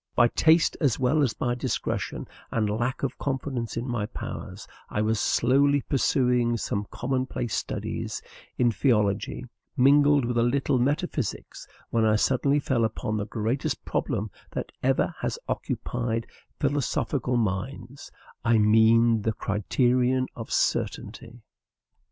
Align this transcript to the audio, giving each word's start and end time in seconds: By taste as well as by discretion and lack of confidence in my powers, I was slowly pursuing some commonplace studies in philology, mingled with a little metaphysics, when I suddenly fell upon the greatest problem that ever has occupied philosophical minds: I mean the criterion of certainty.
By 0.15 0.29
taste 0.29 0.75
as 0.81 0.97
well 0.97 1.21
as 1.21 1.35
by 1.35 1.53
discretion 1.53 2.27
and 2.49 2.67
lack 2.67 3.03
of 3.03 3.19
confidence 3.19 3.77
in 3.77 3.87
my 3.87 4.07
powers, 4.07 4.67
I 4.89 5.03
was 5.03 5.19
slowly 5.19 5.81
pursuing 5.81 6.57
some 6.57 6.87
commonplace 6.89 7.53
studies 7.53 8.19
in 8.57 8.71
philology, 8.71 9.45
mingled 9.77 10.25
with 10.25 10.39
a 10.39 10.41
little 10.41 10.79
metaphysics, 10.79 11.67
when 11.91 12.03
I 12.03 12.15
suddenly 12.15 12.57
fell 12.59 12.83
upon 12.83 13.15
the 13.17 13.27
greatest 13.27 13.85
problem 13.85 14.31
that 14.53 14.71
ever 14.81 15.13
has 15.19 15.37
occupied 15.47 16.25
philosophical 16.59 17.37
minds: 17.37 18.11
I 18.43 18.57
mean 18.57 19.21
the 19.21 19.33
criterion 19.33 20.25
of 20.35 20.51
certainty. 20.51 21.43